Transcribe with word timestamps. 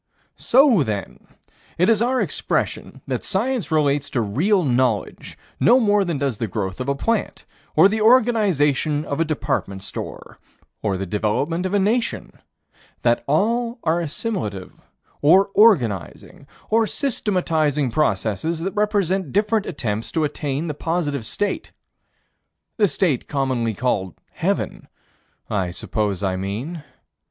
3 0.29 0.29
So 0.41 0.83
then, 0.83 1.27
it 1.77 1.87
is 1.87 2.01
our 2.01 2.21
expression 2.21 3.01
that 3.05 3.23
Science 3.23 3.69
relates 3.69 4.09
to 4.09 4.19
real 4.21 4.63
knowledge 4.63 5.37
no 5.59 5.79
more 5.79 6.03
than 6.03 6.17
does 6.17 6.37
the 6.37 6.47
growth 6.47 6.81
of 6.81 6.89
a 6.89 6.95
plant, 6.95 7.45
or 7.75 7.87
the 7.87 8.01
organization 8.01 9.05
of 9.05 9.19
a 9.19 9.23
department 9.25 9.83
store, 9.83 10.39
or 10.81 10.97
the 10.97 11.05
development 11.05 11.67
of 11.67 11.75
a 11.75 11.79
nation: 11.79 12.33
that 13.03 13.23
all 13.27 13.77
are 13.83 14.01
assimilative, 14.01 14.73
or 15.21 15.51
organizing, 15.53 16.47
or 16.71 16.87
systematizing 16.87 17.91
processes 17.91 18.59
that 18.61 18.71
represent 18.73 19.31
different 19.31 19.67
attempts 19.67 20.11
to 20.13 20.23
attain 20.23 20.65
the 20.65 20.73
positive 20.73 21.23
state 21.27 21.71
the 22.77 22.87
state 22.87 23.27
commonly 23.27 23.75
called 23.75 24.15
heaven, 24.31 24.87
I 25.47 25.69
suppose 25.69 26.23
I 26.23 26.37
mean. 26.37 26.83